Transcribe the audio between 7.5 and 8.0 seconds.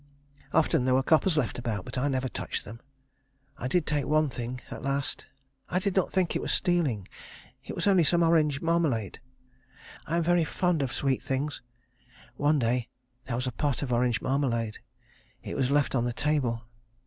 It was